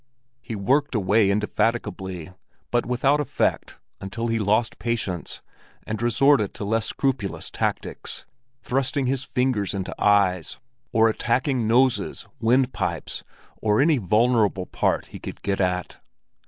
He 0.41 0.55
worked 0.55 0.95
away 0.95 1.29
indefatigably 1.29 2.31
but 2.71 2.87
without 2.87 3.19
effect 3.21 3.77
until 3.99 4.29
he 4.29 4.39
lost 4.39 4.79
patience 4.79 5.43
and 5.85 6.01
resorted 6.01 6.55
to 6.55 6.65
less 6.65 6.87
scrupulous 6.87 7.51
tactics—thrusting 7.51 9.05
his 9.05 9.23
fingers 9.23 9.75
into 9.75 9.93
eyes, 10.03 10.57
or 10.91 11.07
attacking 11.07 11.67
noses, 11.67 12.27
windpipes, 12.39 13.23
and 13.61 13.79
any 13.79 13.99
vulnerable 13.99 14.65
part 14.65 15.05
he 15.13 15.19
could 15.19 15.39
get 15.43 15.61
at. 15.61 15.99